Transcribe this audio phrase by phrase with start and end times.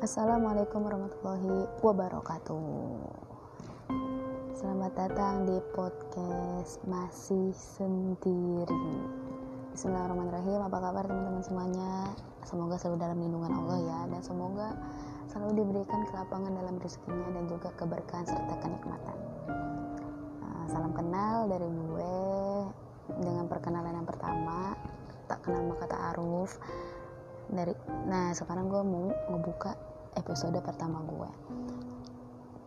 [0.00, 2.64] Assalamualaikum warahmatullahi wabarakatuh.
[4.56, 8.96] Selamat datang di podcast Masih Sendiri.
[9.76, 10.64] Bismillahirrahmanirrahim.
[10.64, 12.16] Apa kabar teman-teman semuanya?
[12.48, 14.72] Semoga selalu dalam lindungan Allah ya dan semoga
[15.28, 19.18] selalu diberikan kelapangan dalam rezekinya dan juga keberkahan serta kenikmatan.
[20.40, 22.16] Nah, salam kenal dari gue
[23.20, 24.72] dengan perkenalan yang pertama
[25.28, 26.56] tak kenal maka tak aruf
[27.52, 27.74] dari
[28.06, 31.30] nah sekarang gue mau ngebuka episode pertama gue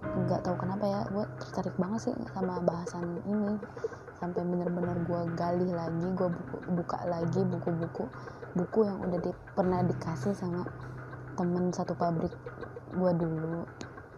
[0.03, 3.55] nggak tahu kenapa ya gue tertarik banget sih sama bahasan ini.
[4.20, 8.07] Sampai bener-bener gue gali lagi gue buku, buka lagi buku-buku
[8.53, 10.61] buku yang udah di, pernah dikasih sama
[11.34, 12.31] temen satu pabrik
[12.93, 13.65] gue dulu.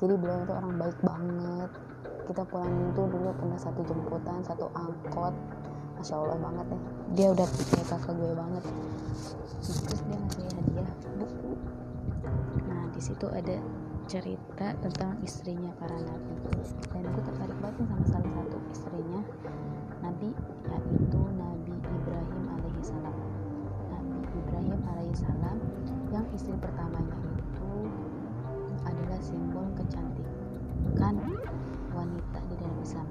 [0.03, 1.71] Jadi beliau itu orang baik banget.
[2.27, 5.33] Kita pulang itu dulu pernah satu jemputan satu angkot.
[5.95, 6.79] Masya allah banget ya
[7.15, 8.63] dia udah kayak kakak gue banget.
[9.63, 11.51] Terus dia ngasih hadiah buku
[12.67, 13.61] nah di situ ada
[14.09, 16.33] cerita tentang istrinya para nabi
[16.89, 19.21] dan gue tertarik banget sama salah satu istrinya
[20.01, 20.33] nabi
[20.65, 23.17] yaitu nabi Ibrahim alaihissalam
[23.93, 25.57] nabi Ibrahim alaihissalam
[26.09, 27.69] yang istri pertamanya itu
[28.89, 31.15] adalah simbol kecantikan
[31.93, 33.07] wanita di dalam Islam.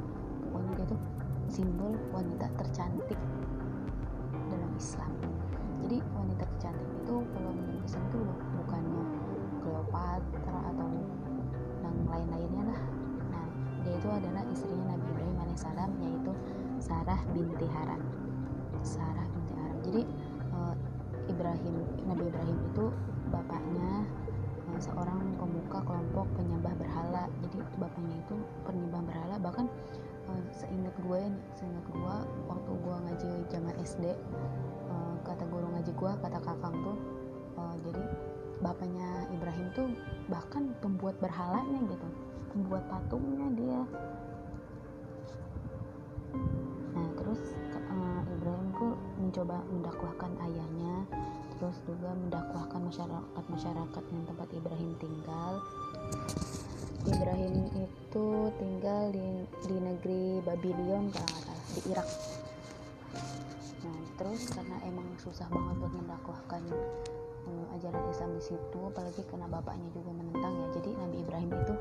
[0.51, 0.97] Wanita itu
[1.51, 3.21] simbol wanita tercantik
[4.51, 5.34] dalam Islam
[10.15, 10.87] Cleopatra atau
[11.83, 12.81] yang lain-lainnya lah.
[13.35, 13.47] Nah
[13.83, 16.33] dia itu adalah istrinya Nabi Ibrahim alaihissalam yaitu
[16.79, 17.99] Sarah binti Haran.
[18.87, 19.77] Sarah binti Haran.
[19.83, 20.03] Jadi
[20.55, 20.75] uh,
[21.27, 21.77] Ibrahim
[22.07, 22.85] Nabi Ibrahim itu
[23.35, 24.07] bapaknya
[24.71, 27.27] uh, seorang pemuka kelompok penyembah berhala.
[27.43, 28.37] Jadi bapaknya itu
[28.71, 29.35] penyembah berhala.
[29.43, 29.67] Bahkan
[30.31, 34.05] uh, seingat gue nih seingat gue waktu gue ngaji zaman SD
[34.95, 36.97] uh, kata guru ngaji gue kata kakang tuh
[37.59, 38.03] uh, jadi
[38.63, 39.04] bapaknya
[39.45, 39.93] Ibrahim tuh
[40.33, 42.09] bahkan pembuat berhalanya gitu
[42.57, 43.81] pembuat patungnya dia.
[46.97, 51.05] Nah terus uh, Ibrahim tuh mencoba mendakwahkan ayahnya
[51.61, 55.53] terus juga mendakwahkan masyarakat masyarakat yang tempat Ibrahim tinggal.
[57.05, 58.27] Ibrahim itu
[58.57, 60.41] tinggal di, di negeri
[61.13, 62.09] salah di Irak.
[63.85, 66.65] Nah terus karena emang susah banget buat mendakwahkan
[67.47, 70.67] um, ajaran Islam di situ apalagi karena bapaknya juga menentang ya.
[70.81, 71.75] Jadi Nabi Ibrahim itu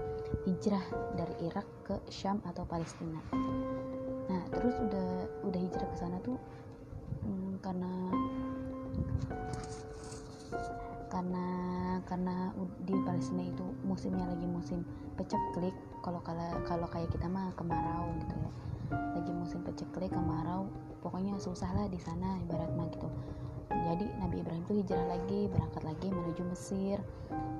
[0.48, 0.86] hijrah
[1.16, 3.20] dari Irak ke Syam atau Palestina.
[4.28, 5.10] Nah terus udah
[5.48, 6.38] udah hijrah ke sana tuh
[7.28, 7.92] um, karena
[11.14, 11.46] karena
[12.10, 12.36] karena
[12.84, 14.82] di Palestina itu musimnya lagi musim
[15.14, 16.20] peceklik kalau
[16.66, 18.52] kalau kayak kita mah kemarau gitu ya.
[18.94, 20.68] Lagi musim peceklik kemarau
[21.04, 23.12] pokoknya susah lah di sana ibarat mah gitu
[23.72, 26.98] jadi Nabi Ibrahim itu hijrah lagi berangkat lagi menuju Mesir.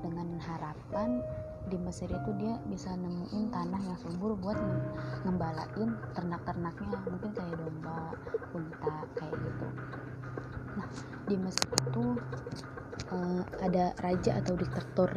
[0.04, 1.24] Dengan harapan
[1.72, 4.60] di Mesir itu dia bisa nemuin tanah yang subur buat
[5.24, 6.98] ngembalain ternak-ternaknya.
[7.08, 8.12] Mungkin kayak domba,
[8.52, 9.68] unta kayak gitu.
[10.76, 10.88] Nah
[11.30, 12.06] di Mesir itu
[13.16, 15.12] uh, ada raja atau diktator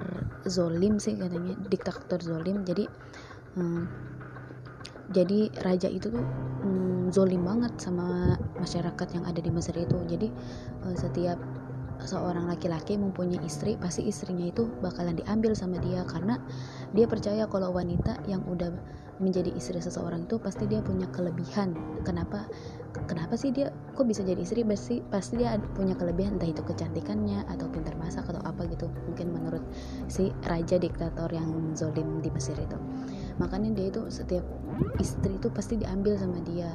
[0.47, 1.59] zolim sih katanya.
[1.67, 2.63] Diktator zolim.
[2.63, 2.87] Jadi
[3.59, 3.91] um,
[5.11, 6.27] jadi raja itu tuh
[6.63, 6.86] um,
[7.17, 9.97] zolim banget sama masyarakat yang ada di Mesir itu.
[10.05, 10.29] Jadi
[10.85, 11.41] uh, setiap
[11.97, 16.05] seorang laki-laki mempunyai istri pasti istrinya itu bakalan diambil sama dia.
[16.05, 16.37] Karena
[16.93, 18.69] dia percaya kalau wanita yang udah
[19.17, 21.73] menjadi istri seseorang itu pasti dia punya kelebihan.
[22.05, 22.45] Kenapa?
[23.09, 24.61] Kenapa sih dia kok bisa jadi istri?
[24.61, 26.37] Pasti pasti dia punya kelebihan.
[26.37, 29.65] Entah itu kecantikannya atau pintar masak atau apa gitu mungkin menurut
[30.13, 32.77] si raja diktator yang zolim di Mesir itu.
[33.41, 34.45] Makanya dia itu setiap
[35.01, 36.69] istri itu pasti diambil sama dia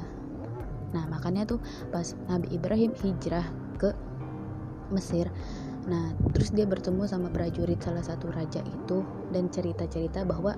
[0.92, 1.60] nah makanya tuh
[1.90, 3.48] pas Nabi Ibrahim hijrah
[3.80, 3.96] ke
[4.92, 5.32] Mesir
[5.82, 9.02] Nah, terus dia bertemu sama prajurit salah satu raja itu
[9.34, 10.54] dan cerita-cerita bahwa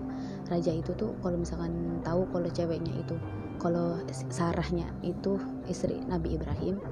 [0.52, 3.16] raja itu tuh kalau misalkan tahu kalau ceweknya itu
[3.56, 5.40] kalau Sarahnya itu
[5.72, 6.84] istri Nabi Ibrahim,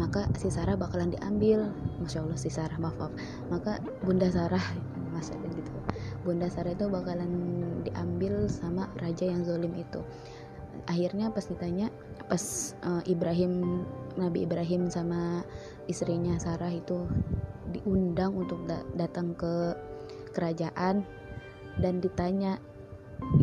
[0.00, 1.70] maka si Sarah bakalan diambil.
[2.02, 3.14] Masya Allah si Sarah maaf, maaf.
[3.46, 4.62] Maka Bunda Sarah
[5.14, 5.70] masa gitu.
[6.26, 7.30] Bunda Sarah itu bakalan
[7.86, 10.02] diambil sama raja yang zolim itu.
[10.90, 11.94] Akhirnya pas ditanya
[12.32, 13.84] pas uh, Ibrahim
[14.16, 15.44] Nabi Ibrahim sama
[15.84, 17.04] istrinya Sarah itu
[17.76, 19.76] diundang untuk da datang ke
[20.32, 21.04] kerajaan
[21.76, 22.56] dan ditanya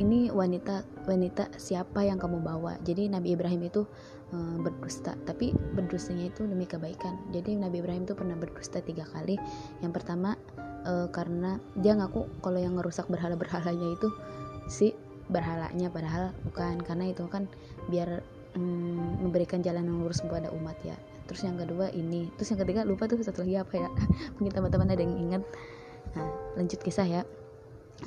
[0.01, 2.81] ini wanita wanita siapa yang kamu bawa?
[2.81, 3.87] Jadi Nabi Ibrahim itu
[4.27, 5.15] e, berdusta.
[5.23, 7.15] Tapi berdustanya itu demi kebaikan.
[7.31, 9.39] Jadi Nabi Ibrahim itu pernah berdusta tiga kali.
[9.79, 10.35] Yang pertama
[10.83, 14.11] e, karena dia ngaku kalau yang ngerusak berhala berhalanya itu
[14.67, 14.91] si
[15.31, 16.83] berhalanya padahal bukan.
[16.83, 17.47] Karena itu kan
[17.87, 18.19] biar
[18.55, 20.95] mm, memberikan jalan yang lurus kepada umat ya.
[21.29, 22.31] Terus yang kedua ini.
[22.37, 23.89] Terus yang ketiga lupa tuh satu lagi apa ya.
[24.39, 25.43] Mungkin teman-teman ada yang ingat.
[26.17, 27.21] Nah lanjut kisah ya.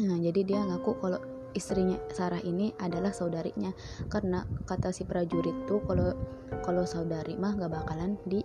[0.01, 1.21] Nah, jadi dia ngaku kalau
[1.53, 3.77] istrinya Sarah ini adalah saudarinya.
[4.09, 6.17] Karena kata si prajurit tuh kalau
[6.65, 8.41] kalau saudari mah gak bakalan di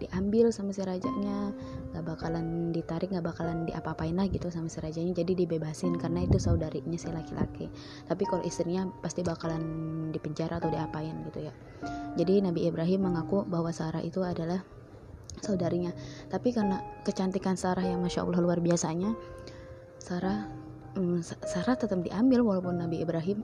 [0.00, 1.52] diambil sama si rajanya.
[1.92, 5.14] Nggak bakalan ditarik nggak bakalan diapa-apain lah gitu sama si rajanya.
[5.14, 7.70] Jadi dibebasin karena itu saudarinya si laki-laki.
[8.08, 9.62] Tapi kalau istrinya pasti bakalan
[10.10, 11.54] dipenjara atau diapain gitu ya.
[12.14, 14.62] Jadi Nabi Ibrahim mengaku bahwa Sarah itu adalah
[15.42, 15.90] saudarinya.
[16.30, 19.12] Tapi karena kecantikan Sarah yang masya Allah luar biasanya
[20.04, 20.52] Sarah
[20.94, 23.40] hmm, Sarah tetap diambil walaupun Nabi Ibrahim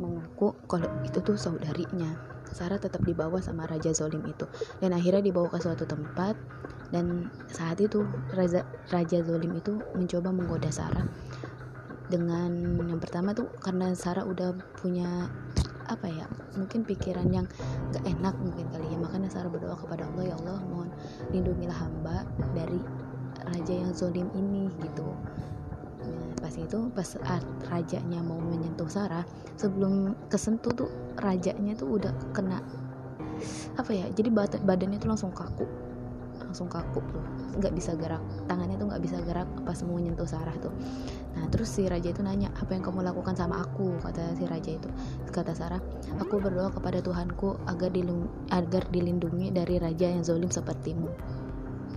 [0.00, 2.16] mengaku kalau itu tuh saudarinya
[2.50, 4.46] Sarah tetap dibawa sama Raja Zolim itu.
[4.78, 6.34] Dan akhirnya dibawa ke suatu tempat.
[6.90, 8.02] Dan saat itu
[8.34, 11.06] Raja, Raja Zolim itu mencoba menggoda Sarah.
[12.10, 12.50] Dengan
[12.90, 15.30] yang pertama tuh karena Sarah udah punya
[15.90, 16.22] apa ya
[16.54, 17.50] mungkin pikiran yang
[17.94, 18.98] gak enak mungkin kali ya.
[18.98, 20.90] Makanya Sarah berdoa kepada Allah ya Allah mohon
[21.30, 22.82] lindungilah hamba dari
[23.46, 25.06] raja yang zolim ini gitu
[26.40, 27.08] pas itu pas
[27.68, 29.22] rajanya mau menyentuh Sarah
[29.60, 32.64] sebelum kesentuh tuh rajanya tuh udah kena
[33.76, 34.32] apa ya jadi
[34.64, 35.68] badannya tuh langsung kaku.
[36.40, 37.22] Langsung kaku tuh
[37.62, 38.18] nggak bisa gerak
[38.50, 40.74] tangannya tuh nggak bisa gerak pas mau menyentuh Sarah tuh.
[41.38, 43.94] Nah terus si raja itu nanya apa yang kamu lakukan sama aku?
[44.02, 44.88] kata si raja itu.
[45.30, 45.78] Kata Sarah
[46.18, 51.08] aku berdoa kepada Tuhanku agar dilindungi, agar dilindungi dari raja yang zolim sepertimu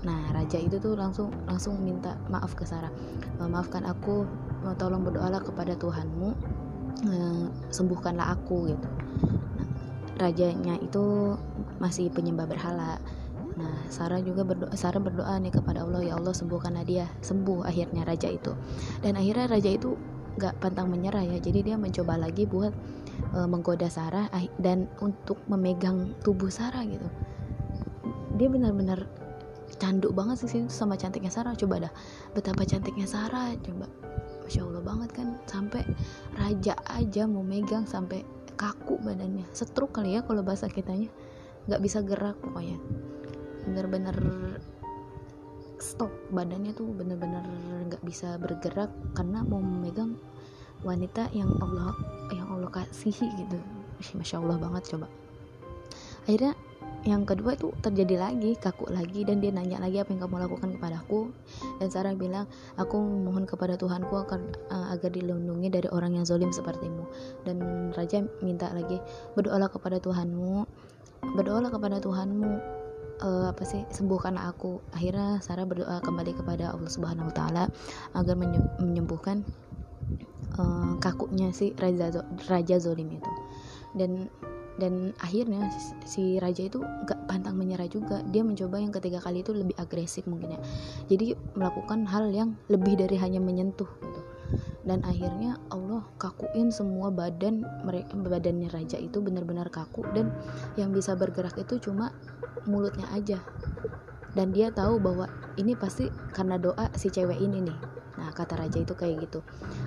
[0.04, 2.92] nah raja itu tuh langsung langsung minta maaf ke Sarah.
[3.40, 4.28] E, maafkan aku
[4.68, 6.30] e, tolong berdoalah kepada Tuhanmu
[7.08, 7.16] e,
[7.72, 8.88] sembuhkanlah aku gitu.
[9.56, 9.68] Nah,
[10.20, 11.36] rajanya itu
[11.80, 13.00] masih penyembah berhala.
[13.56, 18.04] Nah Sarah juga berdoa Sarah berdoa nih kepada Allah ya Allah sembuhkanlah dia sembuh akhirnya
[18.04, 18.52] raja itu.
[19.00, 19.96] Dan akhirnya raja itu
[20.34, 22.74] gak pantang menyerah ya jadi dia mencoba lagi buat
[23.32, 24.28] e, menggoda Sarah
[24.60, 27.08] dan untuk memegang tubuh Sarah gitu.
[28.36, 29.23] Dia benar-benar
[29.78, 31.54] candu banget sih sini sama cantiknya Sarah.
[31.58, 31.94] Coba dah
[32.34, 33.88] betapa cantiknya Sarah coba.
[34.44, 35.88] Masya Allah banget kan sampai
[36.36, 38.28] raja aja mau megang sampai
[38.60, 39.48] kaku badannya.
[39.56, 41.10] Setruk kali ya kalau bahasa kitanya.
[41.70, 42.78] Nggak bisa gerak pokoknya.
[43.64, 44.18] Bener-bener
[45.80, 47.44] stop badannya tuh bener-bener
[47.92, 50.16] nggak bisa bergerak karena mau memegang
[50.84, 51.96] wanita yang Allah
[52.32, 53.58] yang Allah kasihi gitu.
[54.20, 55.08] Masya Allah banget coba.
[56.28, 56.56] Akhirnya
[57.04, 60.70] yang kedua itu terjadi lagi kaku lagi dan dia nanya lagi apa yang kamu lakukan
[60.80, 61.36] kepadaku.
[61.84, 62.48] Dan Sarah bilang
[62.80, 64.40] aku mohon kepada Tuhanku agar,
[64.72, 67.04] uh, agar dilindungi dari orang yang zolim sepertimu.
[67.44, 69.04] Dan raja minta lagi
[69.36, 70.64] berdoalah kepada Tuhanmu
[71.32, 72.52] berdoalah kepada Tuhanmu
[73.24, 74.84] uh, apa sih sembuhkan aku.
[74.92, 77.64] Akhirnya Sarah berdoa kembali kepada Allah Subhanahu Wa Taala
[78.12, 78.36] agar
[78.80, 79.48] menyembuhkan
[80.60, 82.12] uh, kakunya si raja
[82.52, 83.32] raja zolim itu.
[83.96, 84.28] Dan
[84.82, 85.70] dan akhirnya
[86.04, 88.26] si raja itu gak pantang menyerah juga.
[88.34, 90.60] Dia mencoba yang ketiga kali itu lebih agresif mungkin ya.
[91.14, 94.22] Jadi melakukan hal yang lebih dari hanya menyentuh gitu.
[94.84, 100.02] Dan akhirnya Allah kakuin semua badan mereka badannya raja itu benar-benar kaku.
[100.12, 100.34] Dan
[100.76, 102.10] yang bisa bergerak itu cuma
[102.66, 103.38] mulutnya aja.
[104.34, 105.30] Dan dia tahu bahwa
[105.62, 108.03] ini pasti karena doa si cewek ini nih
[108.34, 109.40] kata raja itu kayak gitu.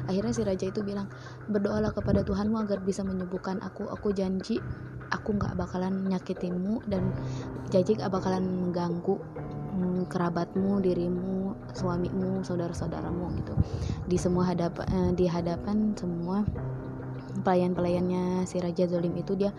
[0.06, 1.10] Akhirnya si raja itu bilang,
[1.50, 3.90] "Berdoalah kepada Tuhanmu agar bisa menyembuhkan aku.
[3.90, 4.62] Aku janji
[5.10, 7.14] aku nggak bakalan nyakitinmu dan
[7.70, 9.19] janji gak bakalan mengganggu
[9.75, 13.55] hmm, kerabatmu, dirimu, suamimu, saudara-saudaramu gitu.
[14.06, 16.43] Di semua hadapan eh, di hadapan semua
[17.36, 19.53] pelayan-pelayannya si Raja Zolim itu dia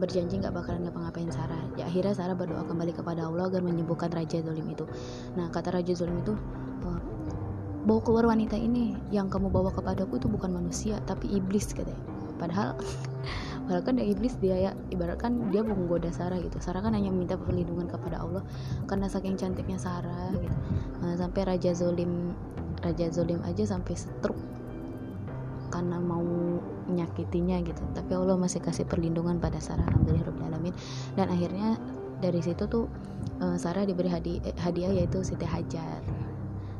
[0.00, 1.60] berjanji nggak bakalan ngapa-ngapain Sarah.
[1.76, 4.86] Ya, akhirnya Sarah berdoa kembali kepada Allah agar menyembuhkan Raja Zolim itu.
[5.36, 6.32] Nah kata Raja Zolim itu,
[6.86, 6.98] oh,
[7.88, 11.96] bawa keluar wanita ini yang kamu bawa kepadaku itu bukan manusia tapi iblis katanya.
[12.36, 12.76] Padahal
[13.64, 16.60] padahal kan dia iblis dia ya ibaratkan dia menggoda Sarah gitu.
[16.60, 18.44] Sarah kan hanya meminta perlindungan kepada Allah
[18.84, 20.56] karena saking cantiknya Sarah gitu.
[21.00, 22.36] Nah, sampai Raja Zolim
[22.84, 24.36] Raja Zolim aja sampai setruk
[25.72, 26.20] karena mau
[26.92, 27.80] menyakitinya gitu.
[27.96, 30.76] Tapi Allah masih kasih perlindungan pada Sarah alhamdulillahirobbilalamin
[31.16, 31.80] dan akhirnya
[32.20, 32.84] dari situ tuh
[33.40, 36.17] uh, Sarah diberi hadi hadiah yaitu Siti Hajar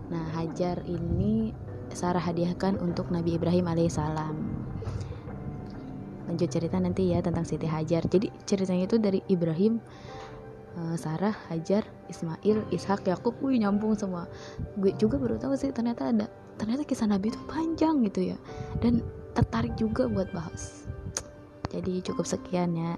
[0.08, 1.52] Nah, Hajar ini
[1.92, 4.36] Sarah hadiahkan untuk Nabi Ibrahim alaihissalam.
[6.28, 8.04] Lanjut cerita nanti ya tentang Siti Hajar.
[8.04, 9.80] Jadi ceritanya itu dari Ibrahim,
[10.76, 14.28] eh, Sarah, Hajar, Ismail, Ishak, Yakub, wih nyambung semua.
[14.76, 18.38] Gue juga baru tahu sih ternyata ada ternyata kisah Nabi itu panjang gitu ya
[18.82, 19.00] dan
[19.32, 20.84] tertarik juga buat bahas.
[21.72, 22.96] Jadi cukup sekian ya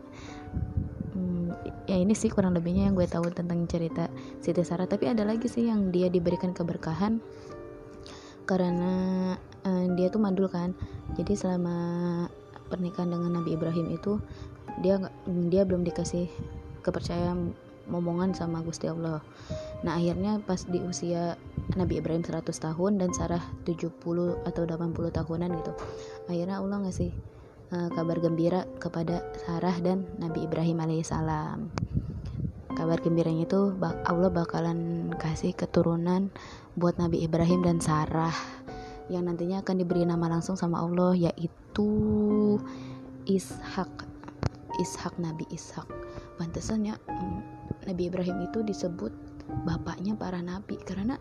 [1.91, 4.07] ya ini sih kurang lebihnya yang gue tahu tentang cerita
[4.39, 4.87] Siti Sarah.
[4.87, 7.19] Tapi ada lagi sih yang dia diberikan keberkahan
[8.47, 8.93] karena
[9.67, 10.71] uh, dia tuh mandul kan.
[11.19, 11.75] Jadi selama
[12.71, 14.23] pernikahan dengan Nabi Ibrahim itu
[14.79, 15.03] dia
[15.51, 16.31] dia belum dikasih
[16.87, 17.51] kepercayaan
[17.91, 19.19] momongan sama Gusti Allah.
[19.83, 21.35] Nah akhirnya pas di usia
[21.75, 23.95] Nabi Ibrahim 100 tahun dan Sarah 70
[24.43, 25.73] atau 80 tahunan gitu
[26.27, 27.11] akhirnya Allah ngasih
[27.71, 31.71] uh, kabar gembira kepada Sarah dan Nabi Ibrahim alaihissalam.
[32.71, 33.75] Kabar gembiranya itu
[34.07, 36.31] Allah bakalan kasih keturunan
[36.79, 38.33] buat Nabi Ibrahim dan Sarah
[39.11, 41.91] yang nantinya akan diberi nama langsung sama Allah yaitu
[43.27, 43.91] Ishak
[44.79, 45.85] Ishak Nabi Ishak.
[46.39, 47.39] Pantesannya mm,
[47.91, 49.12] Nabi Ibrahim itu disebut
[49.67, 51.19] bapaknya para nabi karena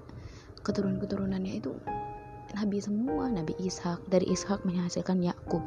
[0.61, 1.73] keturunan-keturunannya itu
[2.55, 4.05] nabi semua Nabi Ishak.
[4.09, 5.61] Dari Ishak menghasilkan Yakub.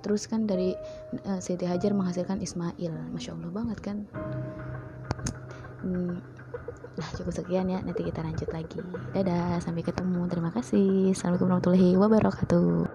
[0.00, 0.74] Terus kan dari
[1.26, 2.94] uh, Siti Hajar menghasilkan Ismail.
[3.12, 3.96] Masya Allah banget kan?
[5.84, 6.18] Hmm,
[6.96, 7.82] lah cukup sekian ya.
[7.82, 8.80] Nanti kita lanjut lagi.
[9.12, 10.30] Dadah sampai ketemu.
[10.30, 11.12] Terima kasih.
[11.12, 12.93] Assalamualaikum warahmatullahi wabarakatuh